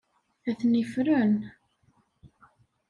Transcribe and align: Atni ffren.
Atni 0.49 0.83
ffren. 0.91 1.33